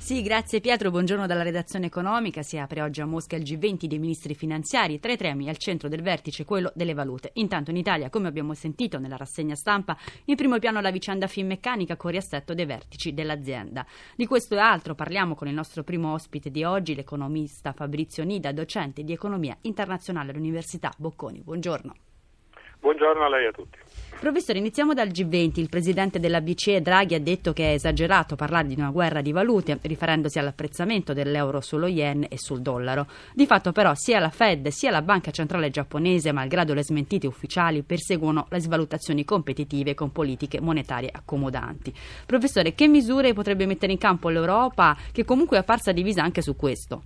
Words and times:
Sì, 0.00 0.22
grazie 0.22 0.60
Pietro, 0.60 0.90
buongiorno 0.90 1.26
dalla 1.26 1.42
redazione 1.42 1.86
economica. 1.86 2.42
Si 2.42 2.58
apre 2.58 2.80
oggi 2.80 3.02
a 3.02 3.06
Mosca 3.06 3.36
il 3.36 3.42
G20 3.42 3.84
dei 3.84 3.98
ministri 3.98 4.34
finanziari, 4.34 4.98
tre 4.98 5.16
temi 5.16 5.48
al 5.48 5.58
centro 5.58 5.88
del 5.88 6.00
vertice 6.00 6.46
quello 6.46 6.72
delle 6.74 6.94
valute. 6.94 7.30
Intanto 7.34 7.70
in 7.70 7.76
Italia, 7.76 8.08
come 8.08 8.26
abbiamo 8.26 8.54
sentito 8.54 8.98
nella 8.98 9.18
rassegna 9.18 9.54
stampa, 9.54 9.96
in 10.24 10.36
primo 10.36 10.58
piano 10.58 10.80
la 10.80 10.90
vicenda 10.90 11.26
Finmeccanica 11.28 11.96
con 11.96 12.10
riassetto 12.10 12.54
dei 12.54 12.64
vertici 12.64 13.12
dell'azienda. 13.12 13.86
Di 14.16 14.26
questo 14.26 14.54
e 14.56 14.58
altro 14.58 14.94
parliamo 14.94 15.34
con 15.34 15.48
il 15.48 15.54
nostro 15.54 15.84
primo 15.84 16.14
ospite 16.14 16.50
di 16.50 16.64
oggi, 16.64 16.94
l'economista 16.94 17.72
Fabrizio 17.72 18.24
Nida, 18.24 18.52
docente 18.52 19.04
di 19.04 19.12
economia 19.12 19.56
internazionale 19.60 20.30
all'Università 20.30 20.90
Bocconi. 20.96 21.42
Buongiorno. 21.42 21.94
Buongiorno 22.80 23.24
a 23.24 23.28
lei 23.28 23.44
e 23.44 23.48
a 23.48 23.52
tutti. 23.52 23.78
Professore, 24.20 24.58
iniziamo 24.58 24.94
dal 24.94 25.08
G20. 25.08 25.60
Il 25.60 25.68
presidente 25.68 26.18
della 26.18 26.40
BCE 26.40 26.80
Draghi 26.80 27.14
ha 27.14 27.20
detto 27.20 27.52
che 27.52 27.70
è 27.70 27.74
esagerato 27.74 28.36
parlare 28.36 28.68
di 28.68 28.74
una 28.74 28.90
guerra 28.90 29.20
di 29.20 29.32
valute, 29.32 29.78
riferendosi 29.82 30.38
all'apprezzamento 30.38 31.12
dell'euro 31.12 31.60
sullo 31.60 31.86
yen 31.86 32.26
e 32.28 32.38
sul 32.38 32.62
dollaro. 32.62 33.06
Di 33.34 33.44
fatto, 33.44 33.72
però, 33.72 33.94
sia 33.94 34.18
la 34.18 34.30
Fed 34.30 34.68
sia 34.68 34.90
la 34.90 35.02
Banca 35.02 35.30
Centrale 35.30 35.70
Giapponese, 35.70 36.32
malgrado 36.32 36.72
le 36.72 36.84
smentite 36.84 37.26
ufficiali, 37.26 37.82
perseguono 37.82 38.46
le 38.48 38.60
svalutazioni 38.60 39.24
competitive 39.24 39.94
con 39.94 40.10
politiche 40.10 40.60
monetarie 40.60 41.10
accomodanti. 41.12 41.92
Professore, 42.24 42.74
che 42.74 42.88
misure 42.88 43.34
potrebbe 43.34 43.66
mettere 43.66 43.92
in 43.92 43.98
campo 43.98 44.30
l'Europa, 44.30 44.96
che 45.12 45.24
comunque 45.24 45.58
è 45.58 45.60
apparsa 45.60 45.92
divisa 45.92 46.22
anche 46.22 46.40
su 46.40 46.56
questo? 46.56 47.02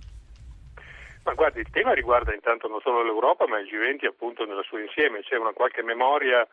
Ma 1.25 1.33
guardi, 1.33 1.59
il 1.59 1.69
tema 1.71 1.93
riguarda 1.93 2.35
intanto 2.35 2.67
non 2.67 2.79
solo 2.81 3.01
l'Europa, 3.01 3.47
ma 3.47 3.57
il 3.57 3.67
G20 3.67 4.05
appunto 4.05 4.45
nel 4.45 4.63
suo 4.63 4.77
insieme. 4.77 5.21
C'è 5.21 5.37
una 5.37 5.53
qualche 5.53 5.81
memoria 5.81 6.47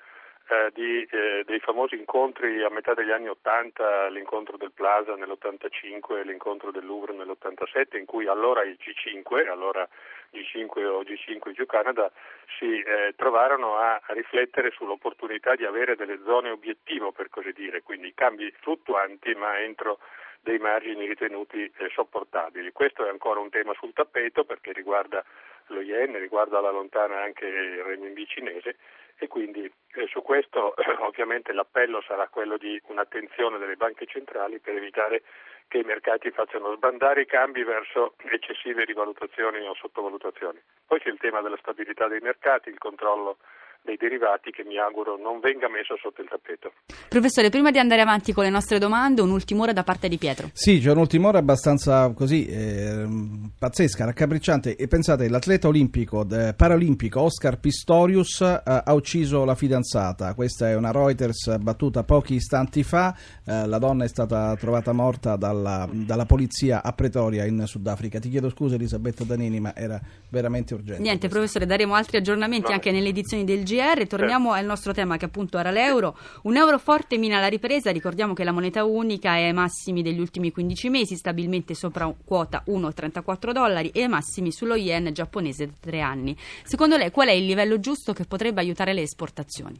eh, 0.49 0.71
di, 0.73 1.07
eh, 1.11 1.43
dei 1.45 1.61
famosi 1.61 1.95
incontri 1.95 2.63
a 2.63 2.71
metà 2.71 2.95
degli 2.95 3.11
anni 3.11 3.29
80, 3.29 4.09
l'incontro 4.09 4.57
del 4.57 4.73
Plaza 4.73 5.15
nell'85 5.15 6.17
e 6.17 6.25
l'incontro 6.25 6.71
del 6.71 6.87
Louvre 6.87 7.13
nell'87, 7.13 7.99
in 7.99 8.07
cui 8.07 8.27
allora 8.29 8.63
il 8.63 8.79
G5, 8.81 9.51
allora 9.51 9.87
G5 10.33 10.85
o 10.87 11.03
G5 11.03 11.53
Giù 11.53 11.67
Canada, 11.67 12.11
si 12.59 12.81
eh, 12.81 13.13
trovarono 13.15 13.77
a, 13.77 14.01
a 14.03 14.13
riflettere 14.15 14.71
sull'opportunità 14.71 15.55
di 15.55 15.67
avere 15.67 15.97
delle 15.97 16.19
zone 16.25 16.49
obiettivo, 16.49 17.13
per 17.13 17.29
così 17.29 17.53
dire, 17.53 17.83
quindi 17.83 18.15
cambi 18.15 18.51
fluttuanti 18.61 19.35
ma 19.35 19.61
entro 19.61 19.99
dei 20.43 20.59
margini 20.59 21.07
ritenuti 21.07 21.65
eh, 21.65 21.89
sopportabili. 21.95 22.73
Questo 22.73 23.07
è 23.07 23.09
ancora 23.09 23.41
un 23.41 23.51
tema 23.51 23.73
sul 23.75 23.93
tappeto 23.93 24.45
perché 24.45 24.73
riguarda 24.73 25.25
lo 25.69 25.81
yen, 25.81 26.19
riguarda 26.19 26.59
alla 26.59 26.71
lontana 26.71 27.23
anche 27.23 27.47
il 27.47 27.83
renminbi 27.83 28.27
cinese 28.27 28.77
e 29.17 29.29
quindi 29.29 29.71
eh, 29.95 30.07
su 30.09 30.21
questo 30.23 30.75
eh, 30.77 30.97
ovviamente 30.99 31.53
l'appello 31.53 32.03
sarà 32.03 32.27
quello 32.29 32.57
di 32.57 32.81
un'attenzione 32.87 33.59
delle 33.59 33.77
banche 33.77 34.07
centrali 34.07 34.59
per 34.59 34.75
evitare 34.75 35.23
che 35.69 35.79
i 35.79 35.85
mercati 35.85 36.31
facciano 36.31 36.75
sbandare 36.75 37.23
i 37.23 37.27
cambi 37.27 37.63
verso 37.63 38.15
eccessive 38.17 38.85
rivalutazioni 38.85 39.65
o 39.67 39.75
sottovalutazioni. 39.75 40.61
Poi 40.87 40.99
c'è 40.99 41.09
il 41.09 41.19
tema 41.19 41.41
della 41.41 41.57
stabilità 41.57 42.09
dei 42.09 42.21
mercati, 42.21 42.69
il 42.69 42.79
controllo 42.79 43.39
dei 43.85 43.97
derivati 43.97 44.51
che 44.51 44.65
mi 44.65 44.79
auguro 44.79 45.17
non 45.17 45.41
venga 45.41 45.69
messo 45.69 45.97
sotto 46.01 46.23
il 46.23 46.29
tappeto. 46.29 46.73
Professore, 47.09 47.51
prima 47.51 47.71
di 47.71 47.79
andare 47.79 48.01
avanti 48.01 48.33
con 48.33 48.45
le 48.45 48.51
nostre 48.51 48.79
domande, 48.79 49.21
un'ultima 49.21 49.63
ora 49.63 49.73
da 49.73 49.83
parte 49.83 50.09
di 50.09 50.19
Pietro. 50.19 50.51
Sì, 50.53 50.79
c'è 50.79 50.93
un'ultima 50.93 51.29
ora 51.29 51.39
abbastanza 51.39 52.11
così 52.15 52.47
eh, 52.47 53.05
pazzesca, 53.59 54.05
raccapricciante. 54.05 54.77
E 54.77 54.87
pensate, 54.87 55.29
l'atleta 55.29 55.69
olimpico, 55.69 56.27
eh, 56.31 56.55
paralimpico 56.55 57.21
Oscar 57.21 57.59
Pistorius 57.59 58.41
eh, 58.41 58.61
ha 58.65 58.93
ucciso 58.95 59.45
la 59.45 59.55
fidanzata. 59.55 60.35
Questa 60.35 60.69
è 60.69 60.77
una 60.77 60.93
Reuters 60.93 61.59
battuta 61.59 62.05
pochi 62.05 62.35
istanti 62.35 62.83
fa. 62.83 63.17
Eh, 63.45 63.67
la 63.67 63.79
donna 63.79 64.05
è 64.05 64.09
stata 64.09 64.55
trovata 64.57 64.93
morta 64.93 65.37
dalla, 65.37 65.89
dalla, 65.91 66.25
polizia 66.25 66.83
a 66.83 66.93
Pretoria 66.93 67.45
in 67.45 67.65
Sudafrica. 67.67 68.19
Ti 68.19 68.29
chiedo 68.29 68.49
scusa 68.49 68.77
Elisabetta 68.77 69.25
Danini, 69.25 69.61
ma 69.61 69.75
era 69.75 70.01
veramente 70.29 70.75
urgente. 70.75 71.03
Niente, 71.03 71.21
questo. 71.21 71.37
professore, 71.37 71.67
daremo 71.67 71.95
altri 71.95 72.19
aggiornamenti 72.19 72.69
no. 72.69 72.75
anche 72.75 72.91
nelle 72.93 73.09
edizioni 73.09 73.45
del 73.45 73.65
GR. 73.75 74.07
Torniamo 74.07 74.51
certo. 74.51 74.61
al 74.61 74.67
nostro 74.67 74.93
tema 74.93 75.17
che 75.17 75.25
appunto 75.25 75.59
era 75.59 75.71
l'euro. 75.71 76.17
Un 76.43 76.57
euro 76.57 76.79
forte 76.79 77.17
mina 77.17 77.41
la 77.41 77.49
ripresa. 77.49 77.91
Ricordiamo 77.91 78.35
che 78.35 78.45
la 78.45 78.53
moneta 78.53 78.85
unica 78.85 79.37
è 79.37 79.45
ai 79.45 79.53
massimi 79.53 80.03
degli 80.03 80.21
ultimi 80.21 80.53
15 80.53 80.89
mesi, 80.91 81.17
stabilmente 81.17 81.75
sopra 81.75 82.13
quota 82.25 82.63
1,34 82.67 83.53
dollari 83.53 83.91
e 83.91 84.03
ai 84.03 84.09
massimi 84.09 84.53
sullo 84.53 84.75
yen 84.75 85.13
giapponese 85.13 85.67
da 85.67 85.73
tre 85.81 86.01
anni. 86.01 86.37
Secondo 86.37 86.97
lei 86.97 87.11
qual 87.11 87.29
è 87.29 87.33
il 87.33 87.47
livello 87.47 87.81
giusto 87.81 88.13
che 88.13 88.25
potrebbe 88.27 88.61
aiutare 88.61 88.93
le 88.93 89.03
esportazioni? 89.03 89.79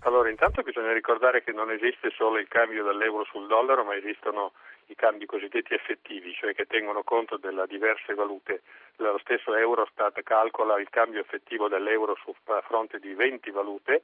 Allora, 0.00 0.28
intanto 0.28 0.60
bisogna 0.60 0.92
ricordare 0.92 1.42
che 1.42 1.52
non 1.52 1.70
esiste 1.70 2.10
solo 2.14 2.38
il 2.38 2.46
cambio 2.46 2.84
dell'euro 2.84 3.24
sul 3.24 3.46
dollaro, 3.46 3.84
ma 3.84 3.96
esistono 3.96 4.52
i 4.86 4.94
cambi 4.94 5.26
cosiddetti 5.26 5.74
effettivi, 5.74 6.32
cioè 6.34 6.54
che 6.54 6.66
tengono 6.66 7.02
conto 7.02 7.36
delle 7.36 7.66
diverse 7.66 8.14
valute. 8.14 8.62
Lo 8.96 9.18
stesso 9.18 9.54
Eurostat 9.54 10.22
calcola 10.22 10.78
il 10.80 10.90
cambio 10.90 11.20
effettivo 11.20 11.68
dell'euro 11.68 12.16
su, 12.16 12.34
a 12.44 12.60
fronte 12.60 12.98
di 12.98 13.14
20 13.14 13.50
valute, 13.50 14.02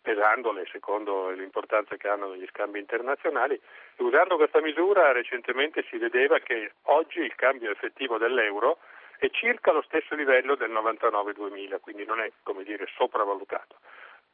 pesandole 0.00 0.66
secondo 0.70 1.30
l'importanza 1.30 1.96
che 1.96 2.08
hanno 2.08 2.30
negli 2.30 2.46
scambi 2.48 2.78
internazionali. 2.78 3.60
Usando 3.96 4.36
questa 4.36 4.60
misura 4.60 5.12
recentemente 5.12 5.84
si 5.90 5.98
vedeva 5.98 6.38
che 6.38 6.72
oggi 6.84 7.20
il 7.20 7.34
cambio 7.34 7.70
effettivo 7.70 8.16
dell'euro 8.18 8.78
è 9.18 9.28
circa 9.30 9.72
lo 9.72 9.82
stesso 9.82 10.14
livello 10.14 10.54
del 10.54 10.70
99-2000, 10.70 11.80
quindi 11.80 12.04
non 12.04 12.20
è 12.20 12.30
come 12.42 12.62
dire 12.62 12.86
sopravvalutato. 12.96 13.76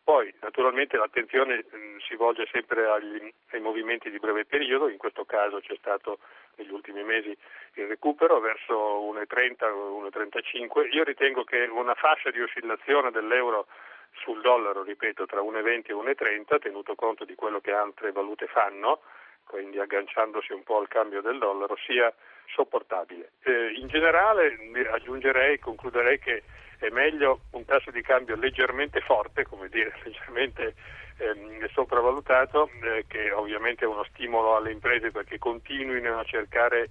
Poi 0.05 0.33
naturalmente 0.43 0.99
l'attenzione 0.99 1.65
mh, 1.65 1.77
mm, 1.77 1.97
si 2.07 2.15
volge 2.15 2.47
sempre 2.53 2.87
agli, 2.87 3.33
ai 3.53 3.61
movimenti 3.61 4.11
di 4.11 4.19
breve 4.19 4.45
periodo, 4.45 4.89
in 4.89 4.99
questo 4.99 5.25
caso 5.25 5.61
c'è 5.61 5.75
stato 5.79 6.19
negli 6.57 6.71
ultimi 6.71 7.03
mesi 7.03 7.35
il 7.75 7.87
recupero 7.87 8.39
verso 8.39 9.01
1,30, 9.01 9.65
1,35. 9.65 10.95
Io 10.95 11.05
ritengo 11.05 11.45
che 11.45 11.65
una 11.65 11.95
fascia 11.95 12.31
di 12.31 12.43
oscillazione 12.43 13.11
dell'euro 13.11 13.67
sul 14.13 14.43
dollaro, 14.43 14.83
ripeto, 14.83 15.25
tra 15.25 15.41
1,20 15.41 15.87
e 15.87 15.95
1,30, 15.95 16.61
tenuto 16.61 16.95
conto 16.95 17.25
di 17.25 17.35
quello 17.35 17.61
che 17.61 17.73
altre 17.73 18.13
valute 18.13 18.47
fanno, 18.47 19.01
quindi 19.47 19.79
agganciandosi 19.79 20.53
un 20.53 20.63
po' 20.65 20.79
al 20.79 20.89
cambio 20.89 21.23
del 21.23 21.39
dollaro, 21.39 21.77
sia 21.77 22.13
sopportabile. 22.47 23.33
Eh, 23.43 23.73
in 23.77 23.89
generale 23.89 24.55
aggiungerei, 24.91 25.59
concluderei 25.59 26.19
che 26.19 26.43
è 26.79 26.89
meglio 26.91 27.41
un 27.51 27.65
tasso 27.65 27.91
di 27.91 28.03
cambio 28.03 28.37
leggermente 28.37 29.01
forte, 29.01 29.45
come 29.45 29.69
dire, 29.69 29.93
leggermente 30.05 30.75
ehm, 31.19 31.69
sopravvalutato, 31.69 32.71
eh, 32.83 33.05
che 33.07 33.31
ovviamente 33.33 33.85
è 33.85 33.89
uno 33.89 34.05
stimolo 34.05 34.57
alle 34.57 34.73
imprese 34.73 35.11
perché 35.11 35.39
continuino 35.39 36.19
a 36.19 36.25
cercare 36.25 36.91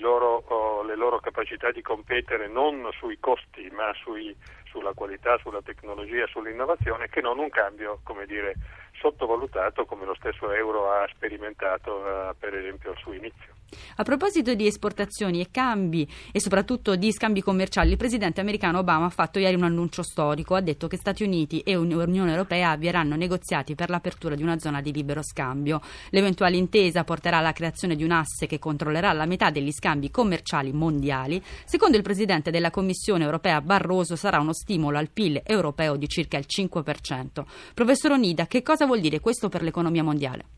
loro, 0.00 0.42
oh, 0.48 0.82
le 0.82 0.96
loro 0.96 1.18
capacità 1.18 1.70
di 1.70 1.82
competere 1.82 2.48
non 2.48 2.88
sui 2.98 3.18
costi 3.18 3.70
ma 3.70 3.92
sui, 3.94 4.36
sulla 4.64 4.92
qualità, 4.92 5.38
sulla 5.38 5.62
tecnologia, 5.62 6.26
sull'innovazione, 6.26 7.08
che 7.08 7.20
non 7.20 7.38
un 7.38 7.48
cambio, 7.48 8.00
come 8.02 8.26
dire, 8.26 8.54
sottovalutato 9.00 9.84
come 9.84 10.04
lo 10.04 10.14
stesso 10.14 10.50
euro 10.52 10.90
ha 10.90 11.08
sperimentato 11.14 12.04
eh, 12.06 12.34
per 12.38 12.54
esempio 12.54 12.90
al 12.90 12.98
suo 12.98 13.12
inizio. 13.12 13.56
A 13.96 14.02
proposito 14.02 14.54
di 14.54 14.66
esportazioni 14.66 15.40
e 15.40 15.48
cambi 15.50 16.08
e 16.32 16.40
soprattutto 16.40 16.96
di 16.96 17.12
scambi 17.12 17.42
commerciali, 17.42 17.90
il 17.90 17.96
presidente 17.96 18.40
americano 18.40 18.78
Obama 18.78 19.06
ha 19.06 19.10
fatto 19.10 19.38
ieri 19.38 19.56
un 19.56 19.64
annuncio 19.64 20.02
storico. 20.02 20.54
Ha 20.54 20.60
detto 20.60 20.86
che 20.86 20.96
Stati 20.96 21.22
Uniti 21.22 21.60
e 21.60 21.74
Unione 21.74 22.30
Europea 22.30 22.70
avvieranno 22.70 23.16
negoziati 23.16 23.74
per 23.74 23.90
l'apertura 23.90 24.34
di 24.34 24.42
una 24.42 24.58
zona 24.58 24.80
di 24.80 24.92
libero 24.92 25.22
scambio. 25.22 25.80
L'eventuale 26.10 26.56
intesa 26.56 27.04
porterà 27.04 27.38
alla 27.38 27.52
creazione 27.52 27.94
di 27.94 28.04
un 28.04 28.12
asse 28.12 28.46
che 28.46 28.58
controllerà 28.58 29.12
la 29.12 29.26
metà 29.26 29.50
degli 29.50 29.72
scambi 29.72 30.10
commerciali 30.10 30.72
mondiali. 30.72 31.42
Secondo 31.64 31.96
il 31.96 32.02
presidente 32.02 32.50
della 32.50 32.70
Commissione 32.70 33.24
europea 33.24 33.60
Barroso 33.60 34.16
sarà 34.16 34.38
uno 34.38 34.54
stimolo 34.54 34.96
al 34.96 35.10
PIL 35.10 35.42
europeo 35.44 35.96
di 35.96 36.08
circa 36.08 36.38
il 36.38 36.46
5%. 36.48 37.44
Professor 37.74 38.12
Onida, 38.12 38.46
che 38.46 38.62
cosa 38.62 38.86
vuol 38.88 39.00
dire 39.00 39.20
questo 39.20 39.48
per 39.48 39.62
l'economia 39.62 40.02
mondiale? 40.02 40.56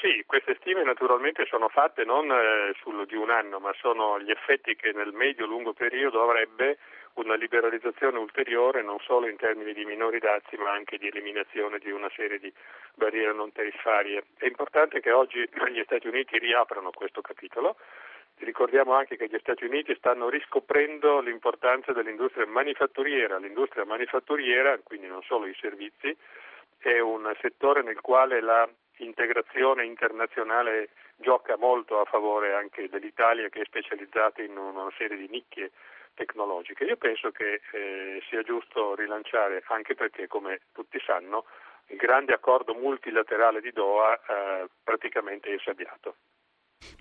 Sì, 0.00 0.22
queste 0.26 0.56
stime 0.60 0.84
naturalmente 0.84 1.46
sono 1.46 1.68
fatte 1.68 2.04
non 2.04 2.30
eh, 2.30 2.74
sul 2.80 3.06
di 3.06 3.16
un 3.16 3.30
anno, 3.30 3.58
ma 3.58 3.72
sono 3.80 4.20
gli 4.20 4.30
effetti 4.30 4.76
che 4.76 4.92
nel 4.92 5.12
medio-lungo 5.12 5.72
periodo 5.72 6.22
avrebbe 6.22 6.78
una 7.14 7.34
liberalizzazione 7.34 8.18
ulteriore 8.18 8.82
non 8.82 8.98
solo 9.00 9.28
in 9.28 9.36
termini 9.36 9.72
di 9.72 9.84
minori 9.84 10.18
dazi 10.18 10.56
ma 10.56 10.72
anche 10.72 10.98
di 10.98 11.06
eliminazione 11.06 11.78
di 11.78 11.90
una 11.90 12.10
serie 12.14 12.38
di 12.38 12.52
barriere 12.94 13.32
non 13.32 13.50
tariffarie. 13.52 14.24
È 14.36 14.46
importante 14.46 15.00
che 15.00 15.10
oggi 15.10 15.40
gli 15.72 15.82
Stati 15.84 16.06
Uniti 16.06 16.38
riaprano 16.38 16.90
questo 16.90 17.20
capitolo 17.20 17.76
Ricordiamo 18.38 18.94
anche 18.94 19.16
che 19.16 19.28
gli 19.28 19.38
Stati 19.38 19.64
Uniti 19.64 19.94
stanno 19.94 20.28
riscoprendo 20.28 21.20
l'importanza 21.20 21.92
dell'industria 21.92 22.46
manifatturiera. 22.46 23.38
L'industria 23.38 23.84
manifatturiera, 23.84 24.78
quindi 24.82 25.06
non 25.06 25.22
solo 25.22 25.46
i 25.46 25.56
servizi, 25.60 26.14
è 26.78 26.98
un 27.00 27.32
settore 27.40 27.82
nel 27.82 28.00
quale 28.00 28.40
la 28.40 28.68
integrazione 28.98 29.84
internazionale 29.84 30.90
gioca 31.16 31.56
molto 31.56 32.00
a 32.00 32.04
favore 32.04 32.54
anche 32.54 32.88
dell'Italia 32.88 33.48
che 33.48 33.62
è 33.62 33.64
specializzata 33.64 34.42
in 34.42 34.56
una 34.56 34.90
serie 34.96 35.16
di 35.16 35.28
nicchie 35.28 35.72
tecnologiche. 36.14 36.84
Io 36.84 36.96
penso 36.96 37.30
che 37.30 37.60
eh, 37.72 38.22
sia 38.28 38.42
giusto 38.42 38.94
rilanciare, 38.94 39.62
anche 39.66 39.94
perché, 39.94 40.26
come 40.26 40.60
tutti 40.72 41.00
sanno, 41.04 41.44
il 41.88 41.96
grande 41.96 42.32
accordo 42.32 42.74
multilaterale 42.74 43.60
di 43.60 43.72
Doha 43.72 44.14
eh, 44.14 44.68
praticamente 44.82 45.50
è 45.50 45.52
insabbiato. 45.52 46.16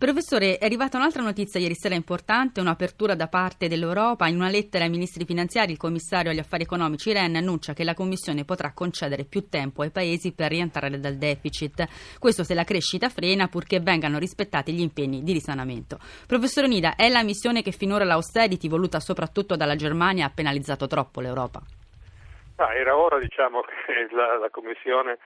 Professore, 0.03 0.57
è 0.57 0.65
arrivata 0.65 0.97
un'altra 0.97 1.21
notizia 1.21 1.61
ieri 1.61 1.75
sera 1.75 1.95
importante, 1.95 2.59
un'apertura 2.59 3.15
da 3.15 3.29
parte 3.29 3.69
dell'Europa. 3.69 4.27
In 4.27 4.35
una 4.35 4.49
lettera 4.49 4.83
ai 4.83 4.89
ministri 4.89 5.23
finanziari, 5.23 5.71
il 5.71 5.77
commissario 5.77 6.29
agli 6.29 6.39
affari 6.39 6.63
economici 6.63 7.13
Ren 7.13 7.37
annuncia 7.37 7.71
che 7.71 7.85
la 7.85 7.93
Commissione 7.93 8.43
potrà 8.43 8.73
concedere 8.73 9.23
più 9.23 9.47
tempo 9.47 9.81
ai 9.81 9.91
paesi 9.91 10.33
per 10.33 10.49
rientrare 10.49 10.99
dal 10.99 11.15
deficit. 11.15 11.87
Questo 12.19 12.43
se 12.43 12.53
la 12.53 12.65
crescita 12.65 13.07
frena, 13.07 13.47
purché 13.47 13.79
vengano 13.79 14.17
rispettati 14.17 14.73
gli 14.73 14.81
impegni 14.81 15.23
di 15.23 15.31
risanamento. 15.31 15.99
Professore 16.27 16.67
Nida, 16.67 16.95
è 16.97 17.07
la 17.07 17.23
missione 17.23 17.61
che 17.61 17.71
finora 17.71 18.03
l'austerity, 18.03 18.67
voluta 18.67 18.99
soprattutto 18.99 19.55
dalla 19.55 19.75
Germania, 19.75 20.25
ha 20.25 20.31
penalizzato 20.35 20.85
troppo 20.85 21.21
l'Europa? 21.21 21.61
Ah, 22.57 22.75
era 22.75 22.97
ora 22.97 23.19
diciamo, 23.19 23.61
che 23.87 24.13
la, 24.13 24.37
la 24.37 24.49
Commissione 24.49 25.17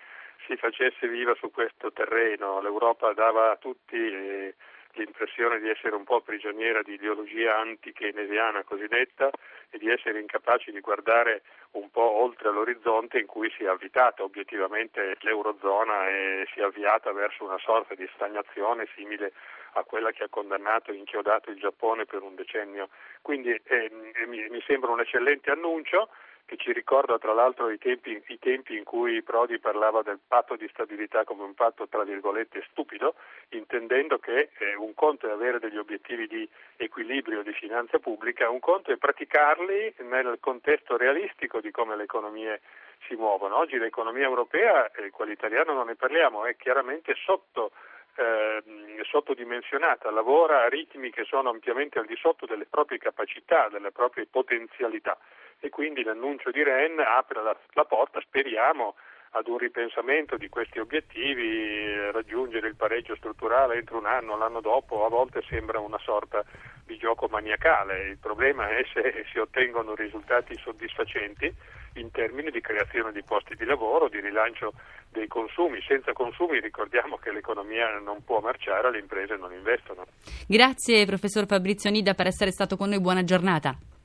si 0.48 0.56
facesse 0.56 1.08
viva 1.08 1.36
su 1.36 1.52
questo 1.52 1.92
terreno. 1.92 2.62
L'Europa 2.62 3.14
dava 3.14 3.52
a 3.52 3.58
tutti 3.58 3.96
eh, 3.96 4.56
l'impressione 4.94 5.60
di 5.60 5.70
essere 5.70 5.96
un 5.96 6.06
po' 6.06 6.22
prigioniera 6.22 6.82
di 6.82 6.94
ideologia 6.94 7.58
anti-keynesiana 7.58 8.64
cosiddetta 8.64 9.30
e 9.70 9.78
di 9.78 9.90
essere 9.90 10.20
incapaci 10.20 10.72
di 10.72 10.80
guardare 10.80 11.44
un 11.72 11.92
po' 11.92 12.10
oltre 12.22 12.52
l'orizzonte 12.52 13.20
in 13.20 13.28
cui 13.28 13.52
si 13.52 13.64
è 13.64 13.68
avvitata 13.68 14.24
obiettivamente 14.24 15.18
l'Eurozona 15.20 16.10
e 16.10 16.48
si 16.54 16.62
è 16.62 16.64
avviata 16.64 17.12
verso 17.12 17.44
una 17.44 17.60
sorta 17.60 17.94
di 17.94 18.10
stagnazione 18.16 18.88
simile 18.96 19.34
a 19.74 19.84
quella 19.84 20.12
che 20.12 20.24
ha 20.24 20.30
condannato 20.30 20.92
e 20.92 20.96
inchiodato 20.96 21.52
il 21.52 21.60
Giappone 21.60 22.06
per 22.06 22.22
un 22.22 22.34
decennio. 22.36 22.90
Quindi 23.22 23.52
eh, 23.52 23.92
mi, 24.26 24.48
mi 24.50 24.64
sembra 24.66 24.92
un 24.92 25.02
eccellente 25.02 25.52
annuncio 25.52 26.10
che 26.48 26.56
ci 26.56 26.72
ricorda 26.72 27.20
tra 27.20 27.34
l'altro 27.34 27.70
i 27.70 27.78
tempi, 27.78 28.24
i 28.28 28.40
tempi, 28.40 28.78
in 28.78 28.86
cui 28.86 29.22
Prodi 29.22 29.60
parlava 29.60 30.02
del 30.02 30.20
patto 30.26 30.56
di 30.56 30.66
stabilità 30.70 31.26
come 31.26 31.44
un 31.44 31.54
patto 31.54 31.90
tra 31.90 32.06
virgolette 32.06 32.66
stupido, 32.70 33.16
intendendo 33.50 34.18
che 34.18 34.52
eh, 34.58 34.74
un 34.76 34.94
conto 34.94 35.28
è 35.28 35.32
avere 35.32 35.60
degli 35.60 35.78
obiettivi 35.78 36.26
di 36.26 36.48
equilibrio 36.78 37.44
di 37.44 37.52
finanza 37.52 38.00
pubblica, 38.00 38.50
un 38.50 38.62
conto 38.62 38.94
è 38.94 38.98
praticarli 38.98 39.96
nel 40.10 40.38
contesto 40.40 40.96
realistico 40.96 41.60
di 41.60 41.70
come 41.70 41.98
le 41.98 42.04
economie 42.04 42.62
si 43.08 43.16
muovono. 43.16 43.58
Oggi 43.58 43.78
l'economia 43.78 44.26
europea, 44.26 44.90
eh, 44.92 45.10
quella 45.10 45.36
non 45.66 45.88
ne 45.88 45.96
parliamo, 45.96 46.46
è 46.46 46.56
chiaramente 46.56 47.14
sotto 47.26 47.72
eh, 48.16 48.64
sottodimensionata, 49.04 50.10
lavora 50.12 50.64
a 50.64 50.70
ritmi 50.70 51.12
che 51.12 51.26
sono 51.26 51.50
ampiamente 51.50 52.00
al 52.00 52.06
di 52.06 52.16
sotto 52.16 52.46
delle 52.46 52.66
proprie 52.66 53.00
capacità, 53.00 53.68
delle 53.68 53.92
proprie 53.92 54.26
potenzialità 54.26 55.18
e 55.60 55.70
quindi 55.70 56.04
l'annuncio 56.04 56.52
di 56.52 56.64
Ren 56.64 57.00
apre 57.00 57.42
la, 57.42 57.56
la 57.74 57.86
porta, 57.86 58.22
speriamo, 58.22 58.96
ad 59.32 59.48
un 59.48 59.58
ripensamento 59.58 60.38
di 60.38 60.50
questi 60.50 60.80
obiettivi, 60.80 62.12
raggiungere 62.12 62.68
il 62.68 62.76
pareggio 62.76 63.16
strutturale 63.16 63.76
entro 63.76 63.98
un 63.98 64.06
anno, 64.06 64.38
l'anno 64.38 64.62
dopo, 64.62 65.06
a 65.06 65.10
volte 65.10 65.44
sembra 65.48 65.80
una 65.80 66.00
sorta 66.00 66.44
di 66.86 66.98
gioco 66.98 67.28
maniacale. 67.30 68.08
Il 68.08 68.18
problema 68.18 68.70
è 68.70 68.84
se 68.94 69.26
si 69.32 69.38
ottengono 69.38 69.96
risultati 69.96 70.58
soddisfacenti 70.58 71.54
in 71.96 72.10
termini 72.12 72.52
di 72.52 72.62
creazione 72.62 73.12
di 73.12 73.24
posti 73.24 73.56
di 73.56 73.66
lavoro, 73.66 74.08
di 74.08 74.20
rilancio 74.20 74.74
dei 75.12 75.28
consumi. 75.28 75.82
Senza 75.82 76.14
consumi 76.14 76.60
ricordiamo 76.60 77.18
che 77.18 77.32
l'economia 77.32 78.00
non 78.00 78.24
può 78.24 78.40
marciare, 78.40 78.92
le 78.92 79.00
imprese 79.00 79.36
non 79.36 79.52
investono. 79.52 80.06
Grazie 80.48 81.06
professor 81.06 81.46
Fabrizio 81.46 81.90
Nida 81.90 82.14
per 82.14 82.28
essere 82.28 82.52
stato 82.52 82.78
con 82.78 82.90
noi, 82.90 83.02
buona 83.02 83.24
giornata. 83.24 83.97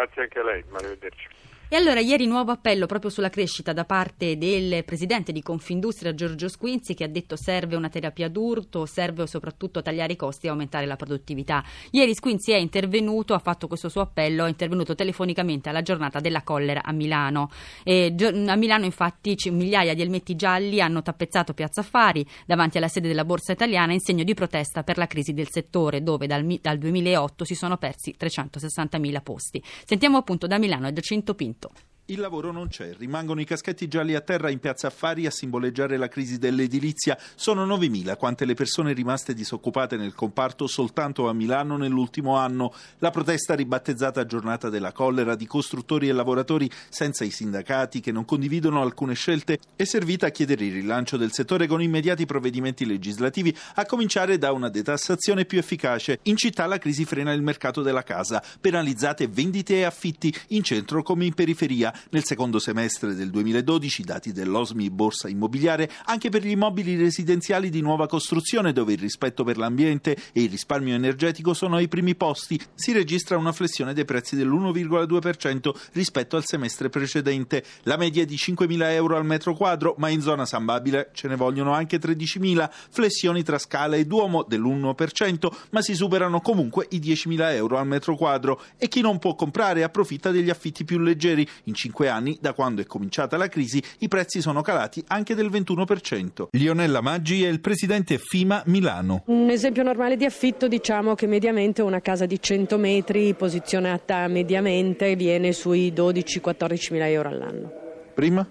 Grazie 0.00 0.22
anche 0.22 0.38
a 0.38 0.44
lei, 0.44 0.64
arrivederci. 0.72 1.28
E 1.72 1.76
allora 1.76 2.00
ieri 2.00 2.26
nuovo 2.26 2.50
appello 2.50 2.86
proprio 2.86 3.12
sulla 3.12 3.30
crescita 3.30 3.72
da 3.72 3.84
parte 3.84 4.36
del 4.36 4.82
presidente 4.84 5.30
di 5.30 5.40
Confindustria 5.40 6.12
Giorgio 6.12 6.48
Squinzi 6.48 6.94
che 6.94 7.04
ha 7.04 7.08
detto 7.08 7.36
serve 7.36 7.76
una 7.76 7.88
terapia 7.88 8.28
d'urto, 8.28 8.86
serve 8.86 9.28
soprattutto 9.28 9.80
tagliare 9.80 10.14
i 10.14 10.16
costi 10.16 10.46
e 10.46 10.48
aumentare 10.48 10.84
la 10.84 10.96
produttività. 10.96 11.62
Ieri 11.92 12.12
Squinzi 12.16 12.50
è 12.50 12.56
intervenuto, 12.56 13.34
ha 13.34 13.38
fatto 13.38 13.68
questo 13.68 13.88
suo 13.88 14.00
appello, 14.00 14.46
è 14.46 14.48
intervenuto 14.48 14.96
telefonicamente 14.96 15.68
alla 15.68 15.82
giornata 15.82 16.18
della 16.18 16.42
collera 16.42 16.82
a 16.82 16.90
Milano. 16.90 17.52
E 17.84 18.12
a 18.18 18.56
Milano 18.56 18.84
infatti 18.84 19.36
migliaia 19.52 19.94
di 19.94 20.02
elmetti 20.02 20.34
gialli 20.34 20.80
hanno 20.80 21.02
tappezzato 21.02 21.54
Piazza 21.54 21.82
Affari 21.82 22.26
davanti 22.46 22.78
alla 22.78 22.88
sede 22.88 23.06
della 23.06 23.24
Borsa 23.24 23.52
Italiana 23.52 23.92
in 23.92 24.00
segno 24.00 24.24
di 24.24 24.34
protesta 24.34 24.82
per 24.82 24.98
la 24.98 25.06
crisi 25.06 25.32
del 25.34 25.48
settore 25.48 26.02
dove 26.02 26.26
dal, 26.26 26.44
dal 26.60 26.78
2008 26.78 27.44
si 27.44 27.54
sono 27.54 27.76
persi 27.76 28.16
360.000 28.18 29.22
posti. 29.22 29.62
Sentiamo 29.84 30.16
appunto 30.16 30.48
da 30.48 30.58
Milano 30.58 30.92
Giacinto 30.92 31.34
Pinto. 31.34 31.59
konto. 31.60 31.72
Il 32.10 32.18
lavoro 32.18 32.50
non 32.50 32.66
c'è, 32.66 32.92
rimangono 32.98 33.40
i 33.40 33.44
caschetti 33.44 33.86
gialli 33.86 34.16
a 34.16 34.20
terra 34.20 34.50
in 34.50 34.58
piazza 34.58 34.88
Affari 34.88 35.26
a 35.26 35.30
simboleggiare 35.30 35.96
la 35.96 36.08
crisi 36.08 36.38
dell'edilizia. 36.38 37.16
Sono 37.36 37.64
9.000 37.64 38.16
quante 38.16 38.44
le 38.44 38.54
persone 38.54 38.92
rimaste 38.94 39.32
disoccupate 39.32 39.96
nel 39.96 40.12
comparto 40.12 40.66
soltanto 40.66 41.28
a 41.28 41.32
Milano 41.32 41.76
nell'ultimo 41.76 42.36
anno. 42.36 42.74
La 42.98 43.12
protesta 43.12 43.54
ribattezzata 43.54 44.26
giornata 44.26 44.68
della 44.68 44.90
collera 44.90 45.36
di 45.36 45.46
costruttori 45.46 46.08
e 46.08 46.12
lavoratori 46.12 46.68
senza 46.88 47.22
i 47.22 47.30
sindacati 47.30 48.00
che 48.00 48.10
non 48.10 48.24
condividono 48.24 48.82
alcune 48.82 49.14
scelte 49.14 49.60
è 49.76 49.84
servita 49.84 50.26
a 50.26 50.30
chiedere 50.30 50.64
il 50.64 50.72
rilancio 50.72 51.16
del 51.16 51.30
settore 51.30 51.68
con 51.68 51.80
immediati 51.80 52.26
provvedimenti 52.26 52.86
legislativi, 52.86 53.56
a 53.76 53.86
cominciare 53.86 54.36
da 54.36 54.50
una 54.50 54.68
detassazione 54.68 55.44
più 55.44 55.58
efficace. 55.60 56.18
In 56.22 56.36
città 56.36 56.66
la 56.66 56.78
crisi 56.78 57.04
frena 57.04 57.32
il 57.32 57.42
mercato 57.42 57.82
della 57.82 58.02
casa, 58.02 58.42
penalizzate 58.60 59.28
vendite 59.28 59.76
e 59.76 59.84
affitti 59.84 60.34
in 60.48 60.64
centro 60.64 61.04
come 61.04 61.24
in 61.24 61.34
periferia. 61.34 61.94
Nel 62.10 62.24
secondo 62.24 62.58
semestre 62.58 63.14
del 63.14 63.30
2012, 63.30 64.02
dati 64.02 64.32
dell'Osmi 64.32 64.90
Borsa 64.90 65.28
Immobiliare, 65.28 65.90
anche 66.06 66.28
per 66.30 66.42
gli 66.42 66.50
immobili 66.50 66.96
residenziali 66.96 67.70
di 67.70 67.80
nuova 67.80 68.06
costruzione, 68.06 68.72
dove 68.72 68.94
il 68.94 68.98
rispetto 68.98 69.44
per 69.44 69.56
l'ambiente 69.56 70.16
e 70.32 70.42
il 70.42 70.50
risparmio 70.50 70.94
energetico 70.94 71.54
sono 71.54 71.76
ai 71.76 71.88
primi 71.88 72.14
posti, 72.14 72.60
si 72.74 72.92
registra 72.92 73.36
una 73.36 73.52
flessione 73.52 73.94
dei 73.94 74.04
prezzi 74.04 74.36
dell'1,2% 74.36 75.70
rispetto 75.92 76.36
al 76.36 76.44
semestre 76.44 76.88
precedente. 76.88 77.64
La 77.82 77.96
media 77.96 78.22
è 78.22 78.26
di 78.26 78.36
5.000 78.36 78.90
euro 78.92 79.16
al 79.16 79.24
metro 79.24 79.54
quadro, 79.54 79.94
ma 79.98 80.08
in 80.08 80.20
zona 80.20 80.46
San 80.46 80.64
Babile 80.64 81.10
ce 81.12 81.28
ne 81.28 81.36
vogliono 81.36 81.72
anche 81.72 81.98
13.000. 81.98 82.68
Flessioni 82.90 83.42
tra 83.42 83.58
Scala 83.58 83.96
e 83.96 84.06
Duomo 84.06 84.44
dell'1%, 84.46 85.48
ma 85.70 85.82
si 85.82 85.94
superano 85.94 86.40
comunque 86.40 86.86
i 86.90 86.98
10.000 86.98 87.54
euro 87.54 87.78
al 87.78 87.86
metro 87.86 88.16
quadro. 88.16 88.60
E 88.76 88.88
chi 88.88 89.00
non 89.00 89.18
può 89.18 89.34
comprare 89.34 89.82
approfitta 89.82 90.30
degli 90.30 90.50
affitti 90.50 90.84
più 90.84 90.98
leggeri. 90.98 91.46
In 91.64 91.74
cinque 91.80 92.08
anni, 92.08 92.36
da 92.40 92.52
quando 92.52 92.82
è 92.82 92.84
cominciata 92.84 93.38
la 93.38 93.48
crisi, 93.48 93.82
i 94.00 94.08
prezzi 94.08 94.42
sono 94.42 94.60
calati 94.60 95.02
anche 95.06 95.34
del 95.34 95.48
21%. 95.48 96.48
Lionella 96.50 97.00
Maggi 97.00 97.42
è 97.42 97.48
il 97.48 97.60
presidente 97.60 98.18
FIMA 98.18 98.62
Milano. 98.66 99.22
Un 99.26 99.48
esempio 99.48 99.82
normale 99.82 100.16
di 100.16 100.26
affitto 100.26 100.68
diciamo 100.68 101.14
che 101.14 101.26
mediamente 101.26 101.80
una 101.80 102.00
casa 102.00 102.26
di 102.26 102.38
100 102.38 102.76
metri 102.76 103.32
posizionata 103.32 104.28
mediamente 104.28 105.16
viene 105.16 105.52
sui 105.52 105.90
12-14 105.90 106.92
mila 106.92 107.08
euro 107.08 107.30
all'anno. 107.30 107.72
Prima? 108.14 108.46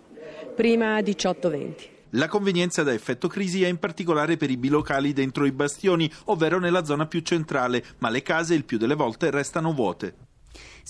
Prima 0.55 0.98
18-20. 0.98 1.98
La 2.13 2.27
convenienza 2.27 2.81
da 2.81 2.91
effetto 2.91 3.27
crisi 3.27 3.63
è 3.63 3.67
in 3.67 3.77
particolare 3.77 4.38
per 4.38 4.50
i 4.50 4.57
bilocali 4.57 5.13
dentro 5.13 5.45
i 5.45 5.51
bastioni, 5.51 6.12
ovvero 6.25 6.57
nella 6.57 6.83
zona 6.83 7.05
più 7.05 7.19
centrale, 7.19 7.83
ma 8.00 8.09
le 8.09 8.24
case 8.24 8.55
il 8.55 8.65
più 8.65 8.79
delle 8.79 8.95
volte 8.95 9.29
restano 9.29 9.71
vuote. 9.74 10.28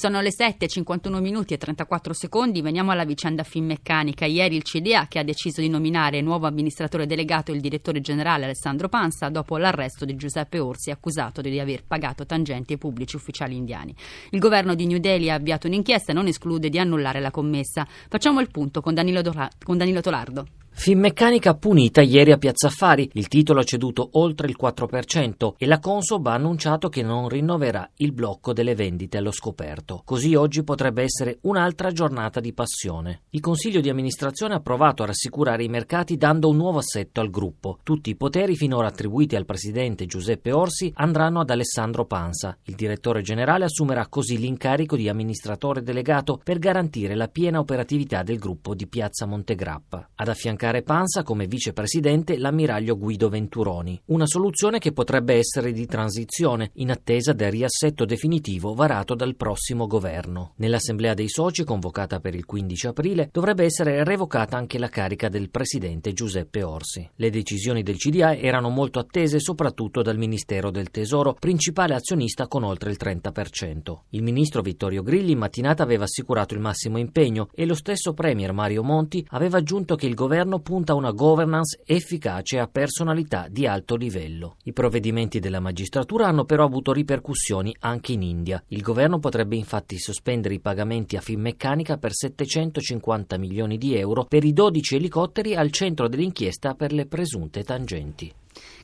Sono 0.01 0.22
le 0.22 0.32
7, 0.32 0.65
51 0.65 1.20
minuti 1.20 1.53
e 1.53 1.58
34 1.58 2.13
secondi. 2.13 2.62
Veniamo 2.62 2.91
alla 2.91 3.03
vicenda 3.03 3.44
Finmeccanica. 3.44 4.24
Ieri 4.24 4.56
il 4.56 4.63
CDA 4.63 5.08
che 5.10 5.20
ha 5.20 5.25
deciso 5.25 5.60
di 5.60 5.68
nominare 5.68 6.22
nuovo 6.22 6.48
amministratore 6.48 7.06
delegato 7.06 7.51
il 7.51 7.60
direttore 7.60 8.00
generale 8.00 8.46
Alessandro 8.46 8.88
Panza 8.88 9.27
dopo 9.27 9.58
l'arresto 9.58 10.06
di 10.06 10.15
Giuseppe 10.15 10.58
Orsi 10.58 10.89
accusato 10.89 11.41
di 11.41 11.60
aver 11.60 11.84
pagato 11.86 12.25
tangenti 12.25 12.72
ai 12.72 12.79
pubblici 12.79 13.18
ufficiali 13.18 13.58
indiani. 13.58 13.94
Il 14.29 14.39
governo 14.39 14.74
di 14.74 14.86
New 14.86 15.00
Delhi 15.00 15.29
ha 15.29 15.36
avviato 15.36 15.68
un'inchiesta 15.68 16.13
e 16.13 16.15
non 16.15 16.27
esclude 16.27 16.70
di 16.70 16.79
annullare 16.79 17.20
la 17.20 17.29
commessa. 17.29 17.86
Facciamo 18.08 18.39
il 18.39 18.50
punto 18.50 18.79
con 18.79 18.94
Danilo, 18.94 19.22
Dola- 19.22 19.51
con 19.62 19.77
Danilo 19.77 20.00
Tolardo. 20.00 20.59
Finmeccanica 20.72 21.56
punita 21.56 22.02
ieri 22.02 22.32
a 22.32 22.38
Piazza 22.38 22.68
Affari, 22.68 23.10
il 23.14 23.28
titolo 23.28 23.60
ha 23.60 23.64
ceduto 23.64 24.12
oltre 24.14 24.48
il 24.48 24.56
4% 24.58 25.56
e 25.58 25.66
la 25.66 25.80
Consob 25.80 26.26
ha 26.28 26.34
annunciato 26.34 26.88
che 26.88 27.04
non 27.04 27.28
rinnoverà 27.28 27.90
il 27.98 28.14
blocco 28.14 28.54
delle 28.54 28.76
vendite 28.76 29.18
allo 29.18 29.32
scoperto. 29.32 30.02
Così 30.06 30.36
oggi 30.36 30.64
potrebbe 30.64 31.04
essere 31.04 31.40
un'altra 31.42 31.92
giornata 31.92 32.40
di 32.40 32.54
passione. 32.54 33.24
Il 33.32 33.42
Consiglio 33.42 33.82
di 33.82 33.90
amministrazione 33.90 34.54
ha 34.54 34.62
provato 34.62 35.04
a 35.04 35.08
rassicurare 35.08 35.66
i 35.66 35.68
mercati 35.68 36.16
dando 36.16 36.48
un 36.48 36.56
nuovo 36.56 36.78
assetto 36.78 37.20
al 37.20 37.30
gruppo. 37.30 37.80
Tutti 37.84 38.10
i 38.10 38.16
poteri 38.16 38.56
finora 38.56 38.88
attribuiti 38.88 39.36
al 39.36 39.46
presidente 39.46 40.06
Giuseppe 40.06 40.54
Orsi 40.54 40.94
andranno 40.96 41.42
ad 41.42 41.50
Alessandro 41.50 42.06
Pansa. 42.06 42.58
Il 42.64 42.76
direttore 42.76 43.22
generale 43.22 43.66
assumerà 43.66 44.08
così 44.08 44.38
l'incarico 44.38 44.96
di 44.96 45.10
amministratore 45.10 45.84
delegato 45.84 46.40
per 46.42 46.58
garantire 46.58 47.16
la 47.16 47.28
piena 47.28 47.60
operatività 47.60 48.24
del 48.24 48.40
gruppo 48.40 48.74
di 48.74 48.88
Piazza 48.88 49.26
Montegrappa. 49.26 50.12
Ad 50.16 50.28
affiancare 50.30 50.68
affiancare 50.70 50.84
Pansa 50.84 51.24
come 51.24 51.48
vicepresidente 51.48 52.38
l'ammiraglio 52.38 52.98
Guido 52.98 53.30
Venturoni, 53.30 54.00
una 54.06 54.26
soluzione 54.26 54.80
che 54.80 54.92
potrebbe 54.92 55.36
essere 55.36 55.72
di 55.72 55.86
transizione 55.86 56.72
in 56.76 56.92
attesa 56.92 57.34
del 57.34 57.52
riassetto 57.52 58.06
definitivo 58.06 58.74
varato 58.74 59.16
dal 59.16 59.36
prossimo 59.36 59.88
governo. 59.88 60.54
Nell'assemblea 60.58 61.14
dei 61.14 61.30
soci 61.30 61.64
convocata 61.64 62.20
per 62.20 62.36
il 62.36 62.46
15 62.46 62.88
aprile 62.88 63.30
dovrebbe 63.32 63.66
essere 63.66 64.04
revocata 64.04 64.58
anche 64.58 64.78
la 64.78 64.90
carica 64.90 65.30
del 65.30 65.50
presidente 65.50 66.14
Giuseppe 66.14 66.64
Orsi. 66.64 67.08
Le 67.16 67.30
decisioni 67.30 67.84
del 67.84 67.98
CDA 67.98 68.36
erano 68.36 68.70
molto 68.70 69.00
attese 69.00 69.40
soprattutto 69.40 70.02
dal 70.02 70.18
Ministero 70.18 70.72
del 70.72 70.92
Tesoro, 70.92 71.36
principale 71.40 71.96
azionista 71.96 72.48
con 72.48 72.64
oltre 72.64 72.92
il 72.92 72.98
30%. 73.00 74.00
Il 74.10 74.24
ministro 74.24 74.62
Vittorio 74.62 75.04
Grilli 75.04 75.32
in 75.32 75.38
mattinata 75.38 75.84
aveva 75.84 76.04
assicurato 76.04 76.54
il 76.54 76.60
massimo 76.60 76.98
impegno 76.98 77.50
e 77.54 77.66
lo 77.66 77.76
stesso 77.76 78.14
premier 78.14 78.52
Mario 78.54 78.84
Monti 78.84 79.26
aveva 79.30 79.58
aggiunto 79.58 79.96
che 79.96 80.06
il 80.06 80.16
governo 80.16 80.49
punta 80.58 80.94
a 80.94 80.96
una 80.96 81.12
governance 81.12 81.79
efficace 81.86 82.58
a 82.58 82.65
personalità 82.65 83.46
di 83.48 83.68
alto 83.68 83.96
livello. 83.96 84.56
I 84.63 84.74
provvedimenti 84.74 85.39
della 85.39 85.60
magistratura 85.60 86.25
hanno 86.25 86.46
però 86.46 86.65
avuto 86.65 86.91
ripercussioni 86.91 87.75
anche 87.82 88.13
in 88.13 88.24
India. 88.24 88.63
Il 88.70 88.82
governo 88.82 89.20
potrebbe 89.20 89.56
infatti 89.56 90.00
sospendere 90.00 90.56
i 90.56 90.60
pagamenti 90.60 91.15
a 91.15 91.22
Finmeccanica 91.22 91.98
per 91.98 92.13
750 92.13 93.38
milioni 93.38 93.77
di 93.77 93.96
euro 93.96 94.25
per 94.25 94.44
i 94.44 94.51
12 94.51 94.96
elicotteri 94.96 95.53
al 95.53 95.70
centro 95.70 96.08
dell'inchiesta 96.08 96.74
per 96.74 96.91
le 96.91 97.06
presunte 97.06 97.63
tangenti. 97.63 98.34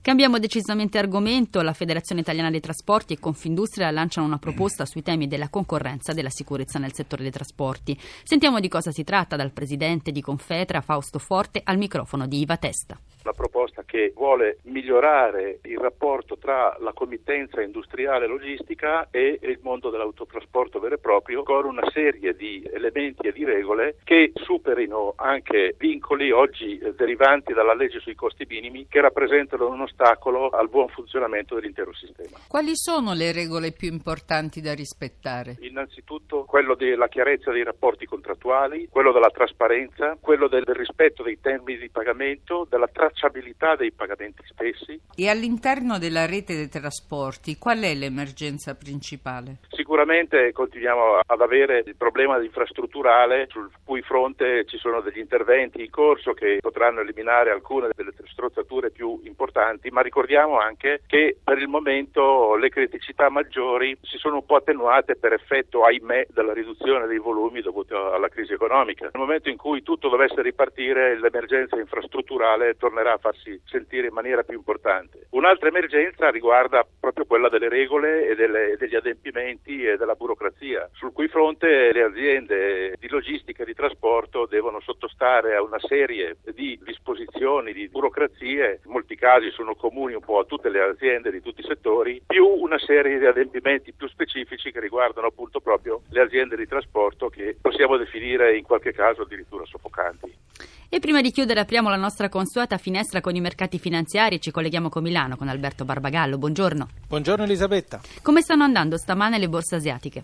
Cambiamo 0.01 0.39
decisamente 0.39 0.97
argomento. 0.97 1.61
La 1.61 1.73
Federazione 1.73 2.21
Italiana 2.21 2.49
dei 2.49 2.59
Trasporti 2.59 3.13
e 3.13 3.19
Confindustria 3.19 3.91
lanciano 3.91 4.27
una 4.27 4.37
proposta 4.37 4.85
sui 4.85 5.01
temi 5.01 5.27
della 5.27 5.49
concorrenza 5.49 6.11
e 6.11 6.15
della 6.15 6.29
sicurezza 6.29 6.79
nel 6.79 6.93
settore 6.93 7.23
dei 7.23 7.31
trasporti. 7.31 7.99
Sentiamo 8.23 8.59
di 8.59 8.67
cosa 8.67 8.91
si 8.91 9.03
tratta 9.03 9.35
dal 9.35 9.51
presidente 9.51 10.11
di 10.11 10.21
Confetra, 10.21 10.81
Fausto 10.81 11.19
Forte, 11.19 11.61
al 11.63 11.77
microfono 11.77 12.27
di 12.27 12.39
Iva 12.39 12.57
Testa 12.57 12.99
una 13.25 13.33
proposta 13.33 13.83
che 13.83 14.13
vuole 14.15 14.59
migliorare 14.65 15.59
il 15.63 15.79
rapporto 15.79 16.37
tra 16.37 16.77
la 16.79 16.93
committenza 16.93 17.61
industriale 17.61 18.25
e 18.25 18.27
logistica 18.27 19.07
e 19.09 19.39
il 19.41 19.59
mondo 19.63 19.89
dell'autotrasporto 19.89 20.79
vero 20.79 20.95
e 20.95 20.99
proprio 20.99 21.41
con 21.41 21.65
una 21.65 21.89
serie 21.91 22.35
di 22.35 22.63
elementi 22.71 23.27
e 23.27 23.31
di 23.31 23.43
regole 23.43 23.97
che 24.03 24.31
superino 24.35 25.13
anche 25.15 25.73
vincoli 25.77 26.29
oggi 26.29 26.79
derivanti 26.95 27.53
dalla 27.53 27.73
legge 27.73 27.99
sui 27.99 28.13
costi 28.13 28.45
minimi 28.47 28.85
che 28.87 29.01
rappresentano 29.01 29.67
un 29.67 29.81
ostacolo 29.81 30.49
al 30.49 30.69
buon 30.69 30.89
funzionamento 30.89 31.55
dell'intero 31.55 31.93
sistema. 31.93 32.37
Quali 32.47 32.75
sono 32.75 33.13
le 33.13 33.31
regole 33.31 33.71
più 33.71 33.91
importanti 33.91 34.61
da 34.61 34.75
rispettare? 34.75 35.55
Innanzitutto 35.61 36.43
quello 36.43 36.75
della 36.75 37.07
chiarezza 37.07 37.51
dei 37.51 37.63
rapporti 37.63 38.05
contrattuali, 38.05 38.87
quello 38.87 39.11
della 39.11 39.31
trasparenza, 39.31 40.15
quello 40.21 40.47
del 40.47 40.65
rispetto 40.65 41.23
dei 41.23 41.39
termini 41.41 41.79
di 41.79 41.89
pagamento, 41.89 42.67
della 42.69 42.85
trasparenza 42.85 43.13
tracciabilità 43.15 43.75
dei 43.75 43.91
pagamenti 43.91 44.43
stessi. 44.45 44.99
E 45.15 45.29
all'interno 45.29 45.97
della 45.97 46.25
rete 46.25 46.55
dei 46.55 46.69
trasporti 46.69 47.57
qual 47.57 47.79
è 47.79 47.93
l'emergenza 47.95 48.75
principale? 48.75 49.57
Sicuramente 49.69 50.51
continuiamo 50.51 51.19
ad 51.25 51.41
avere 51.41 51.83
il 51.85 51.95
problema 51.95 52.41
infrastrutturale 52.41 53.47
sul 53.49 53.69
cui 53.83 54.01
fronte 54.01 54.65
ci 54.65 54.77
sono 54.77 55.01
degli 55.01 55.19
interventi 55.19 55.81
in 55.81 55.89
corso 55.89 56.33
che 56.33 56.57
potranno 56.59 56.99
eliminare 56.99 57.51
alcune 57.51 57.89
delle 57.95 58.11
strozzature 58.25 58.91
più 58.91 59.21
importanti, 59.23 59.89
ma 59.89 60.01
ricordiamo 60.01 60.59
anche 60.59 61.01
che 61.07 61.37
per 61.41 61.57
il 61.59 61.67
momento 61.67 62.55
le 62.55 62.69
criticità 62.69 63.29
maggiori 63.29 63.97
si 64.01 64.17
sono 64.17 64.35
un 64.35 64.45
po' 64.45 64.57
attenuate 64.57 65.15
per 65.15 65.33
effetto, 65.33 65.83
ahimè, 65.85 66.27
della 66.29 66.53
riduzione 66.53 67.07
dei 67.07 67.19
volumi 67.19 67.61
dovuti 67.61 67.93
alla 67.93 68.27
crisi 68.27 68.53
economica. 68.53 69.09
Nel 69.13 69.23
momento 69.23 69.49
in 69.49 69.57
cui 69.57 69.83
tutto 69.83 70.09
dovesse 70.09 70.41
ripartire, 70.41 71.19
l'emergenza 71.19 71.77
infrastrutturale 71.77 72.75
tornerà 72.77 73.04
tornerà 73.05 73.13
a 73.13 73.17
farsi 73.17 73.59
sentire 73.65 74.07
in 74.07 74.13
maniera 74.13 74.41
più 74.41 74.55
importante. 74.55 75.27
Un'altra 75.31 75.69
emergenza 75.69 76.29
riguarda 76.29 76.85
proprio 76.99 77.25
quella 77.25 77.49
delle 77.49 77.69
regole 77.69 78.27
e 78.27 78.35
delle, 78.35 78.75
degli 78.77 78.95
adempimenti 78.95 79.85
e 79.85 79.97
della 79.97 80.15
burocrazia, 80.15 80.89
sul 80.93 81.13
cui 81.13 81.27
fronte 81.27 81.91
le 81.93 82.03
aziende 82.03 82.95
di 82.99 83.07
logistica 83.07 83.61
e 83.61 83.65
di 83.65 83.73
trasporto 83.75 84.47
devono 84.47 84.79
sottostare 84.79 85.55
a 85.55 85.61
una 85.61 85.79
serie 85.79 86.37
di 86.53 86.79
disposizioni, 86.83 87.73
di 87.73 87.87
burocrazie, 87.89 88.81
in 88.83 88.91
molti 88.91 89.15
casi 89.15 89.51
sono 89.51 89.75
comuni 89.75 90.15
un 90.15 90.21
po' 90.21 90.39
a 90.39 90.45
tutte 90.45 90.69
le 90.69 90.81
aziende 90.81 91.31
di 91.31 91.41
tutti 91.41 91.61
i 91.61 91.67
settori, 91.67 92.21
più 92.25 92.45
una 92.45 92.79
serie 92.79 93.19
di 93.19 93.25
adempimenti 93.25 93.93
più 93.93 94.07
specifici 94.07 94.71
che 94.71 94.79
riguardano 94.79 95.27
appunto 95.27 95.59
proprio 95.59 96.01
le 96.09 96.21
aziende 96.21 96.55
di 96.55 96.67
trasporto 96.67 97.29
che 97.29 97.55
possiamo 97.61 97.97
definire 97.97 98.57
in 98.57 98.63
qualche 98.63 98.93
caso 98.93 99.21
addirittura 99.21 99.65
soffocanti. 99.65 100.74
E 100.95 100.99
prima 101.01 101.19
di 101.19 101.29
chiudere 101.29 101.59
apriamo 101.59 101.89
la 101.89 101.97
nostra 101.97 102.29
consueta 102.29 102.77
finestra 102.77 103.19
con 103.19 103.35
i 103.35 103.41
mercati 103.41 103.79
finanziari 103.79 104.35
e 104.35 104.39
ci 104.39 104.49
colleghiamo 104.49 104.87
con 104.87 105.03
Milano 105.03 105.35
con 105.35 105.49
Alberto 105.49 105.83
Barbagallo. 105.83 106.37
Buongiorno. 106.37 106.87
Buongiorno 107.09 107.43
Elisabetta. 107.43 107.99
Come 108.21 108.39
stanno 108.39 108.63
andando 108.63 108.97
stamane 108.97 109.37
le 109.37 109.49
borse 109.49 109.75
asiatiche? 109.75 110.23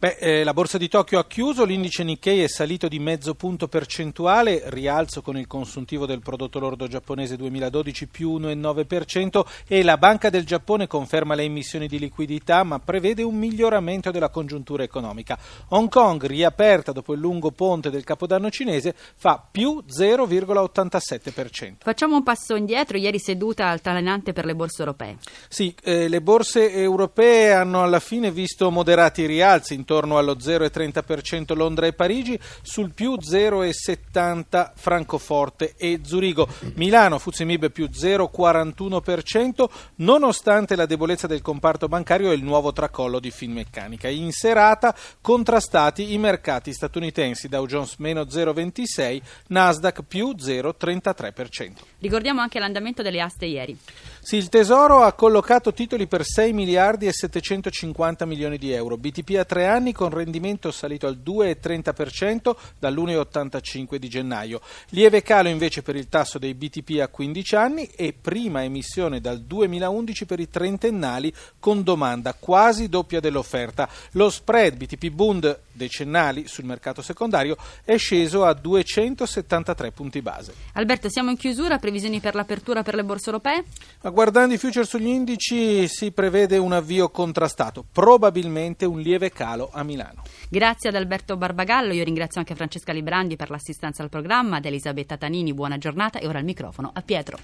Beh, 0.00 0.16
eh, 0.20 0.44
la 0.44 0.52
borsa 0.52 0.78
di 0.78 0.86
Tokyo 0.86 1.18
ha 1.18 1.26
chiuso, 1.26 1.64
l'indice 1.64 2.04
Nikkei 2.04 2.44
è 2.44 2.46
salito 2.46 2.86
di 2.86 3.00
mezzo 3.00 3.34
punto 3.34 3.66
percentuale, 3.66 4.62
rialzo 4.66 5.22
con 5.22 5.36
il 5.36 5.48
consuntivo 5.48 6.06
del 6.06 6.20
prodotto 6.20 6.60
lordo 6.60 6.86
giapponese 6.86 7.34
2012 7.34 8.06
più 8.06 8.38
1,9% 8.38 9.44
e 9.66 9.82
la 9.82 9.96
Banca 9.96 10.30
del 10.30 10.46
Giappone 10.46 10.86
conferma 10.86 11.34
le 11.34 11.42
emissioni 11.42 11.88
di 11.88 11.98
liquidità 11.98 12.62
ma 12.62 12.78
prevede 12.78 13.24
un 13.24 13.34
miglioramento 13.34 14.12
della 14.12 14.28
congiuntura 14.28 14.84
economica. 14.84 15.36
Hong 15.70 15.88
Kong, 15.88 16.24
riaperta 16.26 16.92
dopo 16.92 17.14
il 17.14 17.18
lungo 17.18 17.50
ponte 17.50 17.90
del 17.90 18.04
Capodanno 18.04 18.50
cinese, 18.50 18.94
fa 19.16 19.44
più 19.50 19.82
0,87%. 19.84 21.72
Facciamo 21.78 22.14
un 22.14 22.22
passo 22.22 22.54
indietro, 22.54 22.98
ieri 22.98 23.18
seduta 23.18 23.66
altalenante 23.66 24.32
per 24.32 24.44
le 24.44 24.54
borse 24.54 24.82
europee. 24.82 25.16
Sì, 25.48 25.74
eh, 25.82 26.06
le 26.06 26.20
borse 26.20 26.72
europee 26.72 27.50
hanno 27.50 27.82
alla 27.82 27.98
fine 27.98 28.30
visto 28.30 28.70
moderati 28.70 29.26
rialzi 29.26 29.86
intorno 29.88 30.18
allo 30.18 30.36
0,30% 30.36 31.56
Londra 31.56 31.86
e 31.86 31.94
Parigi, 31.94 32.38
sul 32.60 32.92
più 32.92 33.14
0,70% 33.14 34.72
Francoforte 34.74 35.74
e 35.78 36.00
Zurigo. 36.04 36.46
Milano, 36.74 37.18
Fuzimib 37.18 37.70
più 37.70 37.88
0,41%, 37.90 39.64
nonostante 39.96 40.76
la 40.76 40.84
debolezza 40.84 41.26
del 41.26 41.40
comparto 41.40 41.88
bancario 41.88 42.30
e 42.30 42.34
il 42.34 42.44
nuovo 42.44 42.72
tracollo 42.72 43.18
di 43.18 43.30
Finmeccanica. 43.30 44.08
In 44.08 44.30
serata 44.30 44.94
contrastati 45.22 46.12
i 46.12 46.18
mercati 46.18 46.74
statunitensi, 46.74 47.48
Dow 47.48 47.64
Jones 47.64 47.96
meno 47.96 48.22
0,26%, 48.22 49.22
Nasdaq 49.48 50.02
più 50.02 50.34
0,33%. 50.38 51.72
Ricordiamo 52.00 52.42
anche 52.42 52.58
l'andamento 52.58 53.02
delle 53.02 53.22
aste 53.22 53.46
ieri. 53.46 53.76
Sì, 54.20 54.36
il 54.36 54.50
Tesoro 54.50 55.02
ha 55.02 55.12
collocato 55.14 55.72
titoli 55.72 56.06
per 56.06 56.24
6 56.24 56.52
miliardi 56.52 57.06
e 57.06 57.12
750 57.12 58.26
milioni 58.26 58.58
di 58.58 58.72
euro, 58.72 58.98
BTP 58.98 59.36
a 59.38 59.44
tre 59.44 59.66
anni 59.66 59.77
con 59.92 60.10
rendimento 60.10 60.70
salito 60.70 61.06
al 61.06 61.20
2,30% 61.24 62.54
dall'1,85 62.78 63.96
di 63.96 64.08
gennaio. 64.08 64.60
Lieve 64.90 65.22
calo 65.22 65.48
invece 65.48 65.82
per 65.82 65.96
il 65.96 66.08
tasso 66.08 66.38
dei 66.38 66.54
BTP 66.54 67.00
a 67.00 67.08
15 67.08 67.56
anni 67.56 67.84
e 67.94 68.12
prima 68.12 68.64
emissione 68.64 69.20
dal 69.20 69.40
2011 69.40 70.26
per 70.26 70.40
i 70.40 70.48
trentennali 70.48 71.32
con 71.58 71.82
domanda 71.82 72.34
quasi 72.34 72.88
doppia 72.88 73.20
dell'offerta. 73.20 73.88
Lo 74.12 74.30
spread 74.30 74.76
BTP 74.76 75.08
Bund 75.10 75.60
decennali 75.78 76.46
sul 76.48 76.64
mercato 76.64 77.00
secondario 77.00 77.56
è 77.84 77.96
sceso 77.96 78.44
a 78.44 78.52
273 78.52 79.92
punti 79.92 80.20
base. 80.20 80.52
Alberto, 80.74 81.08
siamo 81.08 81.30
in 81.30 81.36
chiusura, 81.36 81.78
previsioni 81.78 82.20
per 82.20 82.34
l'apertura 82.34 82.82
per 82.82 82.94
le 82.94 83.04
borse 83.04 83.26
europee? 83.26 83.64
Ma 84.02 84.10
guardando 84.10 84.52
i 84.52 84.58
future 84.58 84.84
sugli 84.84 85.06
indici 85.06 85.86
si 85.88 86.10
prevede 86.10 86.58
un 86.58 86.72
avvio 86.72 87.08
contrastato, 87.08 87.84
probabilmente 87.90 88.84
un 88.84 89.00
lieve 89.00 89.30
calo 89.30 89.67
a 89.72 89.82
Milano. 89.82 90.22
Grazie 90.48 90.90
ad 90.90 90.94
Alberto 90.94 91.36
Barbagallo, 91.36 91.92
io 91.92 92.04
ringrazio 92.04 92.40
anche 92.40 92.54
Francesca 92.54 92.92
Librandi 92.92 93.36
per 93.36 93.50
l'assistenza 93.50 94.02
al 94.02 94.08
programma, 94.08 94.56
ad 94.56 94.64
Elisabetta 94.64 95.16
Tanini, 95.16 95.54
buona 95.54 95.78
giornata 95.78 96.18
e 96.18 96.26
ora 96.26 96.38
il 96.38 96.44
microfono 96.44 96.90
a 96.92 97.02
Pietro. 97.02 97.38